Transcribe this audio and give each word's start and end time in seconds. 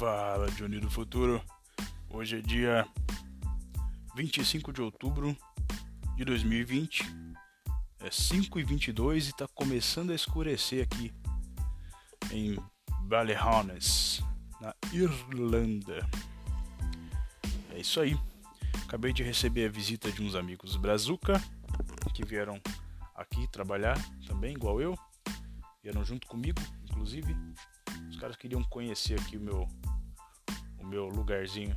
Fala, 0.00 0.50
Johnny 0.52 0.80
do 0.80 0.90
Futuro. 0.90 1.44
Hoje 2.08 2.38
é 2.38 2.40
dia 2.40 2.88
25 4.16 4.72
de 4.72 4.80
outubro 4.80 5.36
de 6.16 6.24
2020. 6.24 7.04
É 7.98 8.08
5h22 8.08 9.28
e 9.28 9.32
tá 9.34 9.46
começando 9.48 10.08
a 10.08 10.14
escurecer 10.14 10.84
aqui 10.84 11.12
em 12.32 12.56
Ballyhonnes, 13.02 14.22
na 14.58 14.74
Irlanda. 14.90 16.08
É 17.74 17.80
isso 17.80 18.00
aí. 18.00 18.18
Acabei 18.86 19.12
de 19.12 19.22
receber 19.22 19.66
a 19.66 19.70
visita 19.70 20.10
de 20.10 20.22
uns 20.22 20.34
amigos 20.34 20.76
Brazuca 20.76 21.38
que 22.14 22.24
vieram 22.24 22.58
aqui 23.14 23.46
trabalhar 23.52 23.98
também, 24.26 24.54
igual 24.54 24.80
eu. 24.80 24.98
Vieram 25.82 26.02
junto 26.06 26.26
comigo, 26.26 26.58
inclusive. 26.84 27.36
Caras 28.20 28.36
queriam 28.36 28.62
conhecer 28.62 29.18
aqui 29.18 29.38
o 29.38 29.40
meu 29.40 29.66
o 30.78 30.84
meu 30.86 31.06
lugarzinho. 31.06 31.74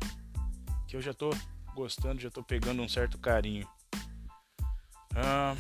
Que 0.86 0.98
eu 0.98 1.02
já 1.02 1.14
tô 1.14 1.30
gostando, 1.74 2.20
já 2.20 2.30
tô 2.30 2.44
pegando 2.44 2.82
um 2.82 2.90
certo 2.90 3.18
carinho. 3.18 3.66
Ah, 5.16 5.56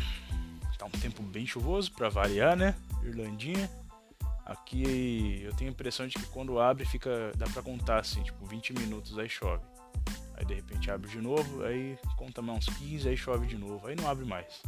tá 0.78 0.86
um 0.86 0.90
tempo 0.90 1.24
bem 1.24 1.46
chuvoso 1.46 1.90
para 1.94 2.10
variar, 2.10 2.58
né? 2.58 2.76
Irlandinha. 3.02 3.72
Aqui 4.46 5.42
eu 5.42 5.56
tenho 5.56 5.70
a 5.70 5.74
impressão 5.74 6.06
de 6.06 6.16
que 6.16 6.26
quando 6.26 6.60
abre 6.60 6.86
fica. 6.86 7.32
dá 7.38 7.46
pra 7.48 7.64
contar 7.64 8.00
assim, 8.00 8.22
tipo 8.22 8.46
20 8.46 8.74
minutos, 8.74 9.18
aí 9.18 9.30
chove. 9.30 9.64
Aí 10.36 10.44
de 10.44 10.56
repente 10.56 10.92
abre 10.92 11.10
de 11.10 11.22
novo, 11.22 11.64
aí 11.64 11.98
conta 12.18 12.42
mais 12.42 12.68
uns 12.68 12.76
15, 12.76 13.08
aí 13.08 13.16
chove 13.16 13.48
de 13.48 13.58
novo, 13.58 13.88
aí 13.88 13.96
não 13.96 14.10
abre 14.10 14.26
mais. 14.26 14.62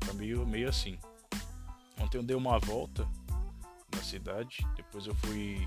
Tá 0.00 0.12
meio, 0.12 0.46
meio 0.46 0.68
assim. 0.68 0.98
Ontem 1.98 2.18
eu 2.18 2.22
dei 2.22 2.36
uma 2.36 2.58
volta 2.58 3.08
na 3.96 4.02
cidade, 4.02 4.58
depois 4.76 5.06
eu 5.06 5.14
fui. 5.16 5.66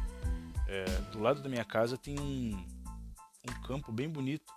É, 0.67 0.85
do 1.11 1.19
lado 1.19 1.41
da 1.41 1.49
minha 1.49 1.66
casa 1.66 1.97
tem 1.97 2.19
um, 2.19 2.52
um 2.55 3.61
campo 3.63 3.91
bem 3.91 4.08
bonito. 4.08 4.53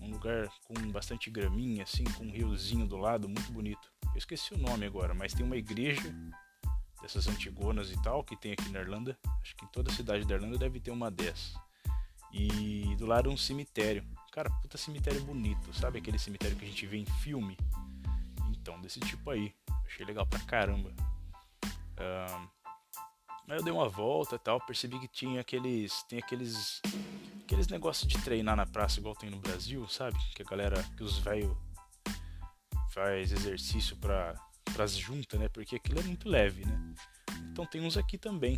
Um 0.00 0.10
lugar 0.10 0.48
com 0.64 0.74
bastante 0.90 1.30
graminha, 1.30 1.82
assim, 1.82 2.04
com 2.04 2.24
um 2.24 2.30
riozinho 2.30 2.86
do 2.86 2.96
lado, 2.96 3.28
muito 3.28 3.52
bonito. 3.52 3.92
Eu 4.04 4.18
esqueci 4.18 4.54
o 4.54 4.58
nome 4.58 4.86
agora, 4.86 5.12
mas 5.12 5.34
tem 5.34 5.44
uma 5.44 5.56
igreja 5.56 6.14
dessas 7.02 7.26
antigonas 7.28 7.90
e 7.90 8.02
tal, 8.02 8.24
que 8.24 8.36
tem 8.36 8.52
aqui 8.52 8.68
na 8.70 8.80
Irlanda. 8.80 9.18
Acho 9.42 9.54
que 9.56 9.64
em 9.64 9.68
toda 9.68 9.90
a 9.90 9.94
cidade 9.94 10.24
da 10.24 10.34
Irlanda 10.34 10.56
deve 10.56 10.80
ter 10.80 10.90
uma 10.90 11.10
dessas. 11.10 11.54
E 12.32 12.94
do 12.96 13.06
lado 13.06 13.30
um 13.30 13.36
cemitério. 13.36 14.04
Cara, 14.32 14.50
puta 14.62 14.76
cemitério 14.76 15.22
bonito, 15.24 15.72
sabe 15.74 15.98
aquele 15.98 16.18
cemitério 16.18 16.56
que 16.56 16.64
a 16.64 16.68
gente 16.68 16.86
vê 16.86 16.98
em 16.98 17.06
filme? 17.06 17.56
Então, 18.50 18.80
desse 18.80 19.00
tipo 19.00 19.30
aí. 19.30 19.54
Achei 19.86 20.04
legal 20.04 20.26
pra 20.26 20.40
caramba. 20.40 20.92
Um, 21.98 22.48
aí 23.48 23.58
eu 23.58 23.62
dei 23.62 23.72
uma 23.72 23.88
volta 23.88 24.36
e 24.36 24.38
tal, 24.38 24.60
percebi 24.60 24.98
que 24.98 25.08
tinha 25.08 25.40
aqueles. 25.40 26.02
Tem 26.04 26.18
aqueles. 26.18 26.80
Aqueles 27.44 27.68
negócios 27.68 28.08
de 28.08 28.18
treinar 28.18 28.56
na 28.56 28.66
praça 28.66 28.98
igual 28.98 29.14
tem 29.14 29.30
no 29.30 29.38
Brasil, 29.38 29.86
sabe? 29.88 30.18
Que 30.34 30.42
a 30.42 30.44
galera, 30.44 30.82
que 30.96 31.04
os 31.04 31.18
velhos 31.18 31.56
faz 32.90 33.30
exercício 33.30 33.96
pra, 33.98 34.34
pras 34.72 34.96
juntas, 34.96 35.38
né? 35.38 35.48
Porque 35.48 35.76
aquilo 35.76 36.00
é 36.00 36.02
muito 36.02 36.28
leve, 36.28 36.64
né? 36.66 36.94
Então 37.52 37.64
tem 37.64 37.82
uns 37.82 37.96
aqui 37.96 38.18
também. 38.18 38.56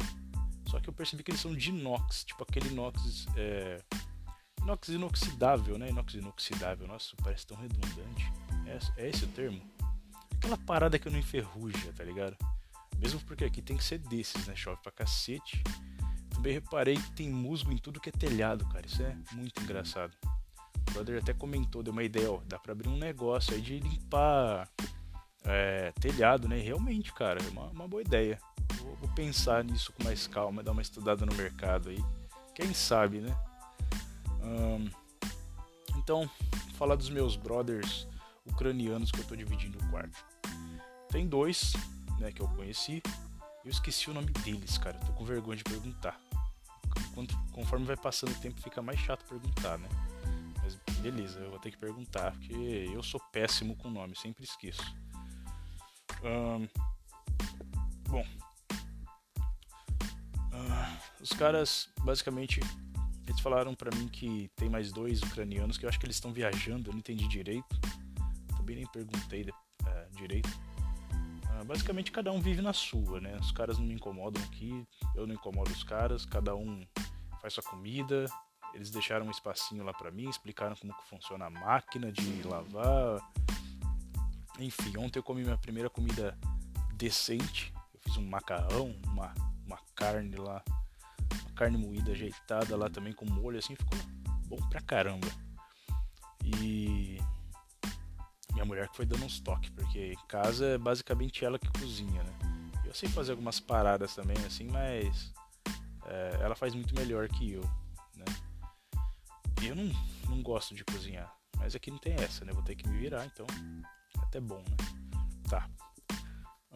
Só 0.68 0.80
que 0.80 0.88
eu 0.88 0.92
percebi 0.92 1.22
que 1.22 1.30
eles 1.30 1.40
são 1.40 1.54
de 1.54 1.68
inox, 1.70 2.24
tipo 2.24 2.42
aquele 2.42 2.68
inox. 2.68 3.26
É, 3.36 3.82
inox 4.62 4.88
inoxidável, 4.88 5.78
né? 5.78 5.90
Inox 5.90 6.14
inoxidável. 6.14 6.86
Nossa, 6.86 7.14
parece 7.22 7.46
tão 7.46 7.56
redundante. 7.56 8.32
É, 8.66 9.02
é 9.02 9.08
esse 9.08 9.24
o 9.24 9.28
termo? 9.28 9.60
Aquela 10.36 10.56
parada 10.56 10.98
que 10.98 11.10
não 11.10 11.18
enferruja, 11.18 11.92
tá 11.94 12.04
ligado? 12.04 12.36
Mesmo 12.98 13.20
porque 13.20 13.44
aqui 13.44 13.62
tem 13.62 13.76
que 13.76 13.84
ser 13.84 13.98
desses, 13.98 14.46
né? 14.46 14.54
Chove 14.56 14.80
pra 14.82 14.90
cacete. 14.92 15.62
Também 16.30 16.52
reparei 16.52 16.96
que 16.96 17.12
tem 17.12 17.28
musgo 17.28 17.72
em 17.72 17.78
tudo 17.78 18.00
que 18.00 18.08
é 18.08 18.12
telhado, 18.12 18.66
cara. 18.68 18.86
Isso 18.86 19.02
é 19.02 19.16
muito 19.32 19.60
engraçado. 19.62 20.12
O 20.88 20.92
brother 20.92 21.20
até 21.20 21.32
comentou, 21.32 21.82
deu 21.82 21.92
uma 21.92 22.02
ideia, 22.02 22.30
ó. 22.30 22.40
Dá 22.46 22.58
pra 22.58 22.72
abrir 22.72 22.88
um 22.88 22.96
negócio 22.96 23.54
aí 23.54 23.60
de 23.60 23.78
limpar 23.78 24.68
é, 25.44 25.92
telhado, 26.00 26.48
né? 26.48 26.58
Realmente, 26.60 27.12
cara, 27.12 27.40
é 27.42 27.48
uma, 27.50 27.66
uma 27.66 27.88
boa 27.88 28.02
ideia. 28.02 28.38
Vou, 28.80 28.96
vou, 28.96 29.08
pensar 29.10 29.64
nisso 29.64 29.92
com 29.92 30.04
mais 30.04 30.26
calma, 30.26 30.62
dar 30.62 30.72
uma 30.72 30.82
estudada 30.82 31.24
no 31.24 31.34
mercado 31.34 31.88
aí. 31.88 32.04
Quem 32.54 32.72
sabe, 32.74 33.20
né? 33.20 33.36
Um, 34.42 34.90
então, 35.96 36.28
falar 36.74 36.96
dos 36.96 37.10
meus 37.10 37.36
brothers 37.36 38.06
ucranianos 38.46 39.10
que 39.10 39.20
eu 39.20 39.24
tô 39.24 39.36
dividindo 39.36 39.78
o 39.78 39.90
quarto. 39.90 40.24
Tem 41.10 41.26
dois, 41.26 41.72
né, 42.18 42.32
que 42.32 42.40
eu 42.40 42.48
conheci. 42.48 43.02
Eu 43.64 43.70
esqueci 43.70 44.10
o 44.10 44.14
nome 44.14 44.32
deles, 44.32 44.78
cara. 44.78 44.98
Eu 44.98 45.06
tô 45.06 45.12
com 45.12 45.24
vergonha 45.24 45.56
de 45.56 45.64
perguntar. 45.64 46.18
Quando, 47.14 47.36
conforme 47.52 47.84
vai 47.84 47.96
passando 47.96 48.32
o 48.32 48.40
tempo, 48.40 48.60
fica 48.60 48.80
mais 48.80 48.98
chato 48.98 49.24
perguntar, 49.24 49.78
né? 49.78 49.88
Mas 50.62 50.74
beleza, 51.00 51.38
eu 51.40 51.50
vou 51.50 51.58
ter 51.58 51.70
que 51.70 51.78
perguntar, 51.78 52.32
porque 52.32 52.90
eu 52.92 53.02
sou 53.02 53.20
péssimo 53.32 53.76
com 53.76 53.90
nome, 53.90 54.16
sempre 54.16 54.44
esqueço. 54.44 54.82
Um, 56.22 56.68
bom, 58.08 58.24
os 61.20 61.30
caras 61.30 61.88
basicamente 62.00 62.60
eles 63.26 63.40
falaram 63.40 63.74
para 63.74 63.94
mim 63.96 64.08
que 64.08 64.50
tem 64.56 64.68
mais 64.68 64.90
dois 64.90 65.22
ucranianos 65.22 65.76
que 65.76 65.84
eu 65.84 65.88
acho 65.88 65.98
que 65.98 66.06
eles 66.06 66.16
estão 66.16 66.32
viajando, 66.32 66.88
eu 66.88 66.92
não 66.92 67.00
entendi 67.00 67.28
direito. 67.28 67.78
Também 68.56 68.76
nem 68.76 68.86
perguntei 68.86 69.42
uh, 69.42 70.16
direito. 70.16 70.48
Uh, 71.60 71.64
basicamente 71.64 72.12
cada 72.12 72.32
um 72.32 72.40
vive 72.40 72.62
na 72.62 72.72
sua, 72.72 73.20
né? 73.20 73.36
Os 73.40 73.52
caras 73.52 73.78
não 73.78 73.86
me 73.86 73.94
incomodam 73.94 74.42
aqui, 74.44 74.86
eu 75.14 75.26
não 75.26 75.34
incomodo 75.34 75.70
os 75.70 75.82
caras, 75.82 76.24
cada 76.24 76.54
um 76.54 76.86
faz 77.40 77.54
sua 77.54 77.62
comida. 77.62 78.26
Eles 78.74 78.90
deixaram 78.90 79.26
um 79.26 79.30
espacinho 79.30 79.82
lá 79.82 79.94
para 79.94 80.10
mim, 80.10 80.28
explicaram 80.28 80.76
como 80.76 80.94
que 80.94 81.08
funciona 81.08 81.46
a 81.46 81.50
máquina 81.50 82.12
de 82.12 82.42
lavar, 82.42 83.18
enfim, 84.58 84.92
ontem 84.98 85.20
eu 85.20 85.22
comi 85.22 85.44
minha 85.44 85.56
primeira 85.56 85.88
comida 85.88 86.36
decente. 86.94 87.72
Eu 87.94 88.00
fiz 88.00 88.16
um 88.16 88.28
macarrão, 88.28 88.94
uma, 89.06 89.32
uma 89.64 89.78
carne 89.94 90.34
lá, 90.34 90.62
uma 91.42 91.50
carne 91.54 91.78
moída 91.78 92.10
ajeitada 92.10 92.76
lá 92.76 92.90
também 92.90 93.12
com 93.12 93.24
molho, 93.24 93.58
assim, 93.58 93.76
ficou 93.76 93.96
bom 94.46 94.56
pra 94.68 94.80
caramba. 94.80 95.28
E 96.44 97.18
minha 98.58 98.64
mulher 98.64 98.88
que 98.88 98.96
foi 98.96 99.06
dando 99.06 99.24
uns 99.24 99.38
toques, 99.38 99.70
porque 99.70 100.12
em 100.12 100.26
casa 100.26 100.66
é 100.66 100.78
basicamente 100.78 101.44
ela 101.44 101.58
que 101.58 101.68
cozinha, 101.78 102.22
né? 102.24 102.32
Eu 102.84 102.92
sei 102.92 103.08
fazer 103.08 103.30
algumas 103.30 103.60
paradas 103.60 104.14
também, 104.14 104.36
assim, 104.44 104.64
mas 104.64 105.32
é, 106.06 106.38
ela 106.42 106.56
faz 106.56 106.74
muito 106.74 106.92
melhor 106.94 107.28
que 107.28 107.52
eu, 107.52 107.62
né? 108.16 108.24
Eu 109.62 109.76
não, 109.76 109.92
não 110.28 110.42
gosto 110.42 110.74
de 110.74 110.84
cozinhar, 110.84 111.32
mas 111.56 111.76
aqui 111.76 111.90
não 111.90 111.98
tem 111.98 112.14
essa, 112.14 112.44
né? 112.44 112.52
Vou 112.52 112.62
ter 112.62 112.74
que 112.74 112.88
me 112.88 112.98
virar, 112.98 113.24
então 113.26 113.46
até 114.22 114.40
bom, 114.40 114.62
né? 114.68 114.76
Tá. 115.48 115.68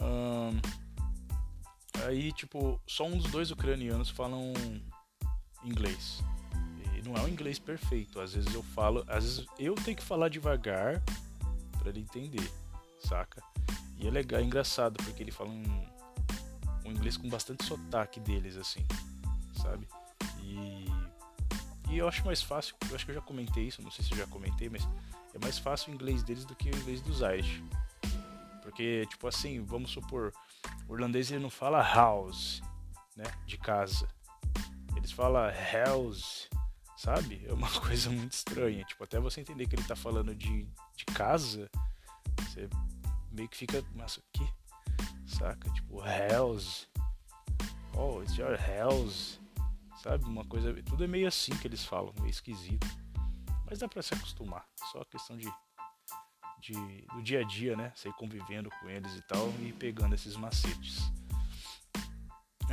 Um, 0.01 0.61
aí, 2.07 2.31
tipo, 2.33 2.81
só 2.87 3.07
um 3.07 3.19
dos 3.19 3.31
dois 3.31 3.51
ucranianos 3.51 4.09
falam 4.09 4.53
inglês. 5.65 6.23
E 6.97 7.03
não 7.03 7.17
é 7.17 7.23
um 7.23 7.29
inglês 7.29 7.59
perfeito. 7.59 8.21
Às 8.21 8.35
vezes 8.35 8.55
eu 8.55 8.63
falo, 8.63 9.05
às 9.09 9.25
vezes 9.25 9.47
eu 9.59 9.75
tenho 9.75 9.97
que 9.97 10.03
falar 10.03 10.29
devagar 10.29 11.03
para 11.83 11.91
ele 11.91 12.01
entender, 12.01 12.49
saca? 13.01 13.43
E 13.99 14.07
é 14.07 14.11
legal, 14.11 14.41
é 14.41 14.45
engraçado 14.45 15.03
porque 15.03 15.21
ele 15.23 15.33
fala 15.33 15.51
um, 15.51 15.87
um 16.85 16.93
inglês 16.93 17.17
com 17.17 17.29
bastante 17.29 17.65
sotaque 17.65 18.21
deles, 18.21 18.57
assim, 18.57 18.87
sabe? 19.61 19.89
E, 20.41 20.87
e 21.91 21.99
eu 21.99 22.07
acho 22.07 22.25
mais 22.25 22.41
fácil, 22.41 22.77
eu 22.89 22.95
acho 22.95 23.05
que 23.05 23.11
eu 23.11 23.17
já 23.17 23.21
comentei 23.21 23.65
isso, 23.65 23.83
não 23.83 23.91
sei 23.91 24.05
se 24.05 24.13
eu 24.13 24.19
já 24.19 24.27
comentei, 24.29 24.69
mas 24.69 24.89
é 25.35 25.39
mais 25.41 25.59
fácil 25.59 25.91
o 25.91 25.95
inglês 25.95 26.23
deles 26.23 26.45
do 26.45 26.55
que 26.55 26.71
o 26.71 26.77
inglês 26.77 27.01
dos 27.01 27.21
Irish. 27.21 27.63
Porque, 28.63 29.05
tipo 29.07 29.27
assim, 29.27 29.65
vamos 29.65 29.91
supor, 29.91 30.33
o 30.89 30.95
irlandês 30.95 31.33
ele 31.33 31.43
não 31.43 31.51
fala 31.51 31.83
house, 31.83 32.63
né, 33.17 33.25
de 33.45 33.59
casa. 33.59 34.07
Eles 34.97 35.11
falam 35.11 35.43
house, 35.73 36.49
sabe? 37.03 37.45
É 37.49 37.53
uma 37.53 37.69
coisa 37.81 38.09
muito 38.11 38.33
estranha. 38.33 38.85
Tipo, 38.85 39.03
até 39.03 39.19
você 39.19 39.41
entender 39.41 39.67
que 39.67 39.75
ele 39.75 39.85
tá 39.85 39.97
falando 39.97 40.35
de, 40.35 40.65
de 40.97 41.05
casa, 41.07 41.69
você 42.39 42.69
meio 43.33 43.49
que 43.49 43.57
fica, 43.57 43.85
mas 43.95 44.17
o 44.17 44.23
que? 44.33 44.47
Saca? 45.27 45.69
Tipo, 45.71 46.01
house. 46.01 46.89
Oh, 47.95 48.23
it's 48.23 48.37
your 48.37 48.57
house. 48.57 49.41
Sabe? 50.03 50.25
Uma 50.25 50.45
coisa. 50.45 50.73
Tudo 50.85 51.05
é 51.05 51.07
meio 51.09 51.27
assim 51.27 51.53
que 51.57 51.67
eles 51.67 51.85
falam, 51.85 52.15
meio 52.21 52.31
esquisito. 52.31 52.87
Mas 53.67 53.81
dá 53.81 53.89
pra 53.89 54.03
se 54.03 54.15
acostumar. 54.15 54.65
Só 54.93 55.05
questão 55.05 55.37
de, 55.37 55.53
de 56.61 56.75
do 57.15 57.23
dia 57.23 57.41
a 57.41 57.45
dia, 57.45 57.77
né? 57.77 57.93
Você 57.97 58.11
ir 58.11 58.15
convivendo 58.15 58.71
com 58.81 58.89
eles 58.89 59.13
e 59.17 59.23
tal 59.23 59.49
e 59.61 59.73
pegando 59.73 60.15
esses 60.15 60.37
macetes. 60.37 61.01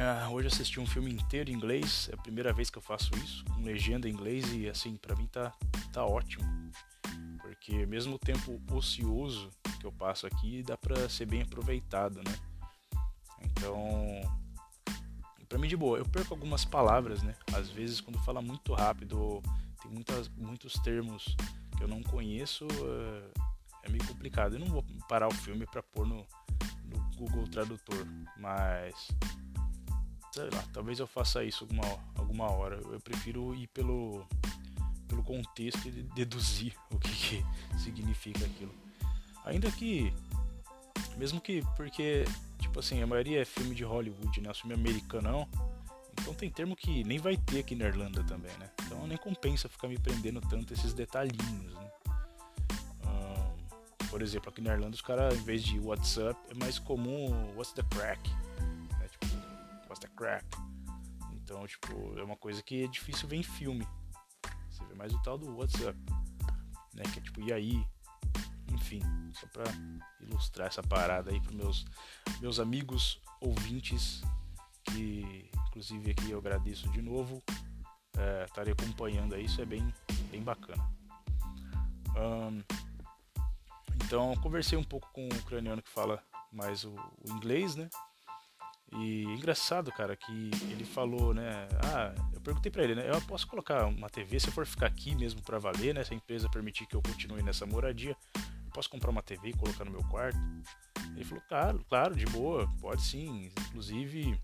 Ah, 0.01 0.29
hoje 0.29 0.47
assisti 0.47 0.79
um 0.79 0.85
filme 0.85 1.11
inteiro 1.11 1.51
em 1.51 1.53
inglês. 1.53 2.07
É 2.09 2.15
a 2.15 2.17
primeira 2.17 2.53
vez 2.53 2.69
que 2.69 2.77
eu 2.77 2.81
faço 2.81 3.13
isso, 3.17 3.43
com 3.43 3.61
legenda 3.61 4.07
em 4.07 4.13
inglês 4.13 4.45
e 4.53 4.69
assim, 4.69 4.95
para 4.95 5.13
mim 5.13 5.27
tá, 5.27 5.53
tá 5.91 6.05
ótimo. 6.05 6.45
Porque 7.41 7.85
mesmo 7.85 8.15
o 8.15 8.19
tempo 8.19 8.61
ocioso 8.71 9.49
que 9.77 9.85
eu 9.85 9.91
passo 9.91 10.25
aqui 10.25 10.63
dá 10.63 10.77
pra 10.77 11.09
ser 11.09 11.25
bem 11.25 11.41
aproveitado, 11.41 12.21
né? 12.23 12.33
Então, 13.41 14.21
pra 15.49 15.59
mim 15.59 15.67
de 15.67 15.75
boa. 15.75 15.97
Eu 15.97 16.05
perco 16.05 16.33
algumas 16.33 16.63
palavras, 16.63 17.21
né? 17.21 17.35
Às 17.53 17.69
vezes 17.69 17.99
quando 17.99 18.17
fala 18.19 18.41
muito 18.41 18.73
rápido, 18.73 19.41
tem 19.83 19.91
muitas, 19.91 20.29
muitos 20.29 20.75
termos 20.75 21.35
que 21.77 21.83
eu 21.83 21.89
não 21.89 22.01
conheço, 22.03 22.65
é, 23.83 23.87
é 23.87 23.89
meio 23.89 24.07
complicado. 24.07 24.53
Eu 24.53 24.59
não 24.59 24.67
vou 24.67 24.85
parar 25.09 25.27
o 25.27 25.33
filme 25.33 25.65
pra 25.65 25.83
pôr 25.83 26.07
no, 26.07 26.25
no 26.85 27.17
Google 27.17 27.45
Tradutor, 27.49 28.07
mas 28.37 29.09
sei 30.31 30.49
lá, 30.49 30.63
talvez 30.73 30.99
eu 30.99 31.07
faça 31.07 31.43
isso 31.43 31.63
alguma, 31.63 31.99
alguma 32.15 32.51
hora. 32.51 32.75
Eu 32.75 32.99
prefiro 32.99 33.53
ir 33.55 33.67
pelo, 33.67 34.25
pelo 35.07 35.23
contexto 35.23 35.87
e 35.87 35.91
deduzir 36.15 36.73
o 36.91 36.97
que, 36.97 37.09
que 37.09 37.45
significa 37.77 38.45
aquilo. 38.45 38.73
Ainda 39.45 39.71
que, 39.71 40.13
mesmo 41.17 41.41
que, 41.41 41.63
porque, 41.75 42.25
tipo 42.59 42.79
assim, 42.79 43.01
a 43.01 43.07
maioria 43.07 43.41
é 43.41 43.45
filme 43.45 43.73
de 43.73 43.83
Hollywood, 43.83 44.41
né? 44.41 44.51
O 44.51 44.53
filme 44.53 44.73
americano 44.73 45.47
Então 46.21 46.33
tem 46.33 46.49
termo 46.49 46.75
que 46.75 47.03
nem 47.03 47.17
vai 47.17 47.37
ter 47.37 47.59
aqui 47.59 47.75
na 47.75 47.85
Irlanda 47.85 48.23
também, 48.23 48.55
né? 48.57 48.69
Então 48.85 49.07
nem 49.07 49.17
compensa 49.17 49.69
ficar 49.69 49.87
me 49.87 49.97
prendendo 49.97 50.41
tanto 50.41 50.73
esses 50.73 50.93
detalhinhos, 50.93 51.73
né? 51.73 51.89
Por 54.09 54.23
exemplo, 54.23 54.49
aqui 54.49 54.59
na 54.59 54.73
Irlanda 54.73 54.95
os 54.95 55.01
caras, 55.01 55.35
em 55.35 55.43
vez 55.43 55.63
de 55.63 55.79
WhatsApp, 55.79 56.39
é 56.49 56.53
mais 56.55 56.79
comum 56.79 57.29
What's 57.55 57.73
the 57.73 57.83
crack? 57.95 58.19
Então, 61.33 61.65
tipo, 61.65 62.17
é 62.17 62.23
uma 62.23 62.37
coisa 62.37 62.61
que 62.61 62.83
é 62.83 62.87
difícil 62.87 63.27
ver 63.27 63.37
em 63.37 63.43
filme. 63.43 63.87
Você 64.69 64.85
vê 64.85 64.93
mais 64.93 65.13
o 65.13 65.21
tal 65.23 65.37
do 65.37 65.57
WhatsApp, 65.57 65.97
né? 66.93 67.03
Que 67.11 67.19
é 67.19 67.21
tipo, 67.21 67.41
e 67.41 67.51
aí? 67.51 67.85
Enfim, 68.71 69.01
só 69.33 69.47
para 69.47 69.63
ilustrar 70.21 70.67
essa 70.67 70.83
parada 70.83 71.31
aí 71.31 71.41
para 71.41 71.51
meus 71.53 71.85
meus 72.39 72.59
amigos 72.59 73.19
ouvintes 73.41 74.21
que 74.83 75.49
inclusive 75.67 76.11
aqui 76.11 76.31
eu 76.31 76.39
agradeço 76.39 76.89
de 76.89 77.01
novo 77.01 77.43
é, 78.17 78.45
estarem 78.45 78.73
acompanhando 78.73 79.33
aí, 79.35 79.45
isso 79.45 79.61
é 79.61 79.65
bem 79.65 79.93
bem 80.29 80.43
bacana. 80.43 80.83
Um, 82.15 82.61
então 84.05 84.35
conversei 84.37 84.77
um 84.77 84.83
pouco 84.83 85.09
com 85.13 85.25
o 85.27 85.39
ucraniano 85.39 85.81
que 85.81 85.89
fala 85.89 86.21
mais 86.51 86.83
o, 86.83 86.93
o 86.93 87.31
inglês, 87.31 87.75
né? 87.75 87.89
E 88.91 89.23
engraçado, 89.23 89.91
cara, 89.91 90.15
que 90.15 90.49
ele 90.71 90.83
falou, 90.83 91.33
né? 91.33 91.67
Ah, 91.83 92.13
eu 92.33 92.41
perguntei 92.41 92.71
para 92.71 92.83
ele, 92.83 92.95
né? 92.95 93.09
Eu 93.09 93.21
posso 93.21 93.47
colocar 93.47 93.85
uma 93.85 94.09
TV 94.09 94.39
se 94.39 94.47
eu 94.47 94.53
for 94.53 94.65
ficar 94.65 94.87
aqui 94.87 95.15
mesmo 95.15 95.41
para 95.41 95.59
valer, 95.59 95.93
né? 95.93 96.03
Se 96.03 96.13
a 96.13 96.17
empresa 96.17 96.49
permitir 96.49 96.87
que 96.87 96.95
eu 96.95 97.01
continue 97.01 97.43
nessa 97.43 97.65
moradia, 97.65 98.17
eu 98.35 98.71
posso 98.73 98.89
comprar 98.89 99.11
uma 99.11 99.21
TV 99.21 99.49
e 99.49 99.53
colocar 99.53 99.85
no 99.85 99.91
meu 99.91 100.03
quarto? 100.05 100.39
Ele 101.15 101.23
falou, 101.23 101.43
claro, 101.47 101.85
claro, 101.87 102.15
de 102.15 102.25
boa, 102.25 102.67
pode 102.81 103.01
sim. 103.03 103.51
Inclusive, 103.67 104.39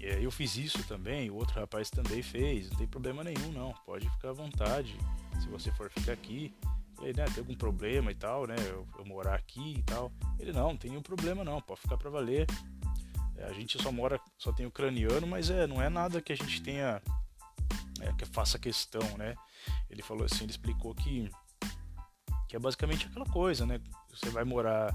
é, 0.00 0.24
eu 0.24 0.30
fiz 0.30 0.56
isso 0.56 0.82
também, 0.84 1.30
o 1.30 1.34
outro 1.34 1.58
rapaz 1.60 1.88
também 1.88 2.22
fez, 2.22 2.70
não 2.70 2.78
tem 2.78 2.86
problema 2.86 3.22
nenhum, 3.22 3.52
não. 3.52 3.72
Pode 3.84 4.08
ficar 4.10 4.30
à 4.30 4.32
vontade. 4.32 4.96
Se 5.40 5.48
você 5.48 5.70
for 5.72 5.88
ficar 5.90 6.12
aqui, 6.12 6.52
falei, 6.96 7.12
né, 7.12 7.24
tem 7.26 7.38
algum 7.38 7.54
problema 7.54 8.10
e 8.10 8.14
tal, 8.14 8.46
né? 8.46 8.56
Eu, 8.68 8.86
eu 8.98 9.04
morar 9.04 9.34
aqui 9.34 9.74
e 9.78 9.82
tal. 9.82 10.10
Ele 10.38 10.52
não, 10.52 10.70
não 10.70 10.76
tem 10.76 10.90
nenhum 10.90 11.02
problema 11.02 11.44
não, 11.44 11.60
pode 11.60 11.80
ficar 11.80 11.96
para 11.96 12.10
valer. 12.10 12.46
É, 13.38 13.44
a 13.44 13.52
gente 13.52 13.80
só 13.80 13.92
mora, 13.92 14.20
só 14.38 14.52
tem 14.52 14.66
ucraniano, 14.66 15.26
mas 15.26 15.50
é, 15.50 15.66
não 15.66 15.80
é 15.80 15.88
nada 15.88 16.20
que 16.20 16.32
a 16.32 16.36
gente 16.36 16.62
tenha 16.62 17.02
é, 18.00 18.12
que 18.12 18.24
faça 18.26 18.58
questão, 18.58 19.02
né? 19.16 19.34
Ele 19.90 20.02
falou 20.02 20.24
assim, 20.24 20.44
ele 20.44 20.52
explicou 20.52 20.94
que 20.94 21.30
que 22.48 22.54
é 22.54 22.58
basicamente 22.58 23.06
aquela 23.06 23.26
coisa, 23.26 23.66
né? 23.66 23.80
Você 24.10 24.30
vai 24.30 24.44
morar 24.44 24.94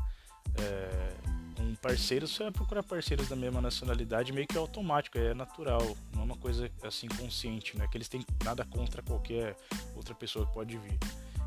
é, 0.55 1.13
com 1.57 1.75
parceiros, 1.75 2.31
você 2.31 2.43
vai 2.43 2.51
procurar 2.51 2.81
parceiros 2.81 3.27
da 3.27 3.35
mesma 3.35 3.59
nacionalidade, 3.59 4.31
meio 4.31 4.47
que 4.47 4.55
é 4.55 4.59
automático, 4.59 5.17
é 5.17 5.33
natural, 5.33 5.81
não 6.13 6.21
é 6.21 6.25
uma 6.25 6.38
coisa 6.38 6.71
assim 6.81 7.09
consciente, 7.09 7.77
né? 7.77 7.88
Que 7.88 7.97
eles 7.97 8.07
têm 8.07 8.25
nada 8.43 8.63
contra 8.63 9.03
qualquer 9.03 9.57
outra 9.95 10.15
pessoa 10.15 10.45
que 10.45 10.53
pode 10.53 10.77
vir. 10.77 10.97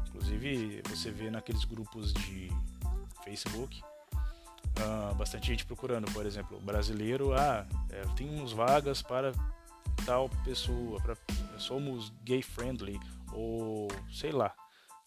Inclusive, 0.09 0.83
você 0.91 1.11
vê 1.11 1.31
naqueles 1.31 1.65
grupos 1.65 2.13
de 2.13 2.51
Facebook 3.25 3.83
Uh, 4.77 5.15
bastante 5.15 5.47
gente 5.47 5.65
procurando, 5.65 6.11
por 6.13 6.27
exemplo, 6.27 6.61
brasileiro, 6.61 7.33
ah, 7.33 7.65
é, 7.91 8.03
temos 8.17 8.53
vagas 8.53 9.03
para 9.03 9.33
tal 10.05 10.29
pessoa, 10.45 11.01
pra, 11.01 11.17
somos 11.59 12.13
gay 12.25 12.43
friendly, 12.43 12.99
ou 13.33 13.89
sei 14.11 14.33
lá, 14.33 14.53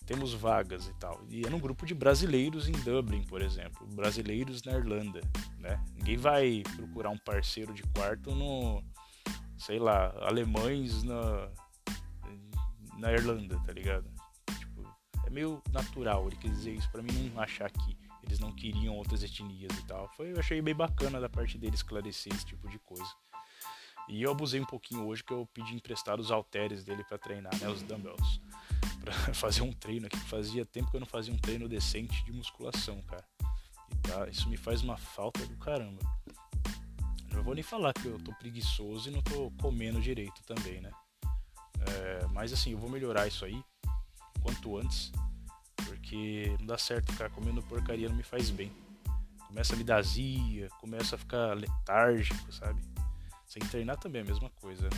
temos 0.05 0.33
vagas 0.33 0.87
e 0.87 0.93
tal. 0.93 1.21
E 1.29 1.45
é 1.45 1.49
num 1.49 1.59
grupo 1.59 1.85
de 1.85 1.93
brasileiros 1.93 2.69
em 2.69 2.71
Dublin, 2.71 3.23
por 3.23 3.41
exemplo, 3.41 3.85
brasileiros 3.87 4.63
na 4.63 4.71
Irlanda, 4.71 5.19
né? 5.59 5.83
Ninguém 5.93 6.15
vai 6.15 6.63
procurar 6.77 7.09
um 7.09 7.17
parceiro 7.17 7.73
de 7.73 7.83
quarto 7.83 8.33
no, 8.33 8.81
sei 9.57 9.79
lá, 9.79 10.13
alemães 10.21 11.03
na, 11.03 11.49
na 12.97 13.11
Irlanda, 13.11 13.59
tá 13.65 13.73
ligado? 13.73 14.09
Tipo, 14.57 14.81
é 15.25 15.29
meio 15.29 15.61
natural 15.71 16.27
ele 16.27 16.37
quer 16.37 16.51
dizer 16.51 16.71
isso 16.71 16.89
para 16.89 17.01
mim 17.01 17.29
não 17.33 17.41
achar 17.41 17.69
que 17.69 17.97
eles 18.27 18.39
não 18.39 18.51
queriam 18.51 18.95
outras 18.95 19.23
etnias 19.23 19.71
e 19.77 19.85
tal. 19.85 20.09
Foi, 20.09 20.31
eu 20.31 20.39
achei 20.39 20.61
bem 20.61 20.75
bacana 20.75 21.19
da 21.19 21.29
parte 21.29 21.57
dele 21.57 21.75
esclarecer 21.75 22.33
esse 22.33 22.45
tipo 22.45 22.69
de 22.69 22.77
coisa. 22.79 23.09
E 24.09 24.21
eu 24.21 24.31
abusei 24.31 24.59
um 24.59 24.65
pouquinho 24.65 25.05
hoje 25.05 25.23
que 25.23 25.33
eu 25.33 25.47
pedi 25.53 25.73
emprestado 25.73 26.19
os 26.19 26.31
halteres 26.31 26.83
dele 26.83 27.03
para 27.03 27.17
treinar, 27.17 27.53
né, 27.59 27.67
os 27.67 27.81
dumbbells, 27.81 28.41
para 29.01 29.33
fazer 29.33 29.61
um 29.61 29.71
treino 29.71 30.07
aqui. 30.07 30.17
Fazia 30.17 30.65
tempo 30.65 30.91
que 30.91 30.97
eu 30.97 30.99
não 30.99 31.07
fazia 31.07 31.33
um 31.33 31.37
treino 31.37 31.67
decente 31.67 32.23
de 32.23 32.31
musculação, 32.31 33.01
cara. 33.03 33.25
E 33.89 33.95
tá, 34.07 34.27
isso 34.27 34.49
me 34.49 34.57
faz 34.57 34.81
uma 34.81 34.97
falta 34.97 35.45
do 35.45 35.55
caramba. 35.57 36.01
Não 37.31 37.43
vou 37.43 37.53
nem 37.53 37.63
falar 37.63 37.93
que 37.93 38.05
eu 38.05 38.17
tô 38.19 38.33
preguiçoso 38.35 39.09
e 39.09 39.11
não 39.11 39.21
tô 39.21 39.51
comendo 39.61 40.01
direito 40.01 40.41
também, 40.43 40.81
né? 40.81 40.91
É, 41.87 42.27
mas 42.33 42.51
assim, 42.51 42.71
eu 42.71 42.77
vou 42.77 42.89
melhorar 42.89 43.27
isso 43.27 43.45
aí 43.45 43.61
quanto 44.41 44.77
antes 44.77 45.11
porque 46.07 46.55
não 46.59 46.67
dá 46.67 46.77
certo 46.77 47.11
ficar 47.11 47.29
comendo 47.29 47.61
porcaria, 47.63 48.07
não 48.07 48.15
me 48.15 48.23
faz 48.23 48.49
bem. 48.49 48.71
Começa 49.45 49.73
a 49.73 49.77
me 49.77 49.83
dar 49.83 49.97
azia, 49.97 50.69
começa 50.79 51.15
a 51.15 51.19
ficar 51.19 51.53
letárgico, 51.53 52.49
sabe? 52.51 52.81
Sem 53.45 53.61
treinar 53.63 53.97
também 53.97 54.21
é 54.21 54.23
a 54.23 54.27
mesma 54.27 54.49
coisa, 54.51 54.83
né? 54.83 54.97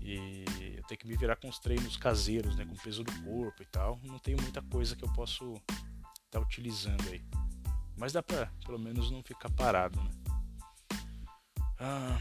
E 0.00 0.44
eu 0.74 0.82
tenho 0.84 0.98
que 0.98 1.06
me 1.06 1.16
virar 1.16 1.36
com 1.36 1.48
os 1.48 1.58
treinos 1.58 1.98
caseiros, 1.98 2.56
né? 2.56 2.64
Com 2.64 2.72
o 2.72 2.78
peso 2.78 3.04
do 3.04 3.12
corpo 3.22 3.62
e 3.62 3.66
tal. 3.66 4.00
Não 4.04 4.18
tenho 4.18 4.40
muita 4.40 4.62
coisa 4.62 4.96
que 4.96 5.04
eu 5.04 5.12
posso 5.12 5.52
estar 5.54 5.90
tá 6.30 6.40
utilizando 6.40 7.06
aí. 7.10 7.22
Mas 7.96 8.12
dá 8.12 8.22
pra 8.22 8.50
pelo 8.64 8.78
menos 8.78 9.10
não 9.10 9.22
ficar 9.22 9.50
parado, 9.50 10.00
né? 10.02 10.10
Ah, 11.78 12.18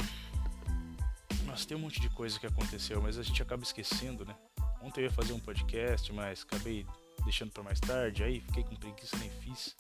nossa, 1.46 1.66
tem 1.66 1.78
um 1.78 1.82
monte 1.82 2.02
de 2.02 2.10
coisa 2.10 2.38
que 2.38 2.46
aconteceu, 2.46 3.02
mas 3.02 3.18
a 3.18 3.24
gente 3.24 3.42
acaba 3.42 3.64
esquecendo, 3.64 4.26
né? 4.26 4.36
Ontem 4.82 5.02
eu 5.02 5.06
ia 5.06 5.12
fazer 5.12 5.32
um 5.32 5.40
podcast, 5.40 6.12
mas 6.12 6.44
acabei 6.44 6.86
deixando 7.24 7.52
para 7.52 7.64
mais 7.64 7.80
tarde, 7.80 8.24
aí 8.24 8.42
fiquei 8.42 8.64
com 8.64 8.76
preguiça 8.76 9.18
nem 9.18 9.30
fiz. 9.30 9.76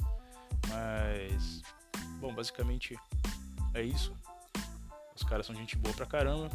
Mas 0.69 1.61
bom, 2.19 2.33
basicamente 2.33 2.97
é 3.73 3.81
isso. 3.81 4.13
Os 5.15 5.23
caras 5.23 5.45
são 5.45 5.55
gente 5.55 5.77
boa 5.77 5.93
pra 5.95 6.05
caramba. 6.05 6.49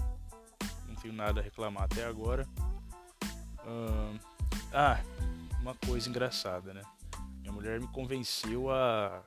Não 0.88 0.94
tenho 0.96 1.14
nada 1.14 1.40
a 1.40 1.42
reclamar 1.42 1.84
até 1.84 2.04
agora. 2.04 2.46
ah, 4.72 5.00
uma 5.60 5.74
coisa 5.74 6.08
engraçada, 6.08 6.72
né? 6.72 6.82
Minha 7.40 7.52
mulher 7.52 7.80
me 7.80 7.88
convenceu 7.88 8.70
a 8.70 9.22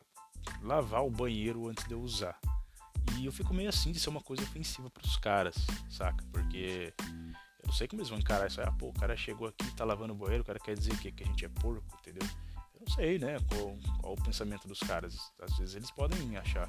lavar 0.61 1.05
o 1.05 1.09
banheiro 1.09 1.67
antes 1.67 1.85
de 1.85 1.93
eu 1.93 2.01
usar. 2.01 2.39
E 3.17 3.25
eu 3.25 3.31
fico 3.31 3.53
meio 3.53 3.69
assim 3.69 3.91
de 3.91 3.99
ser 3.99 4.09
uma 4.09 4.21
coisa 4.21 4.43
ofensiva 4.43 4.89
para 4.89 5.05
os 5.05 5.17
caras, 5.17 5.55
saca? 5.89 6.23
Porque 6.31 6.93
não 7.69 7.75
sei 7.75 7.87
como 7.87 8.01
eles 8.01 8.09
vão 8.09 8.17
encarar 8.17 8.47
isso 8.47 8.59
aí. 8.59 8.67
Ah, 8.67 8.71
pô, 8.71 8.87
o 8.87 8.93
cara 8.93 9.15
chegou 9.15 9.47
aqui 9.47 9.71
tá 9.75 9.85
lavando 9.85 10.11
o 10.13 10.15
banheiro, 10.15 10.41
o 10.41 10.45
cara 10.45 10.59
quer 10.59 10.75
dizer 10.75 10.97
que, 10.97 11.11
que 11.11 11.23
a 11.23 11.27
gente 11.27 11.45
é 11.45 11.49
porco, 11.49 11.85
entendeu? 11.99 12.27
Eu 12.73 12.81
não 12.81 12.87
sei, 12.95 13.19
né? 13.19 13.37
Qual, 13.47 13.77
qual 14.01 14.13
o 14.13 14.23
pensamento 14.23 14.67
dos 14.67 14.79
caras. 14.79 15.15
Às 15.39 15.55
vezes 15.55 15.75
eles 15.75 15.91
podem 15.91 16.35
achar 16.35 16.67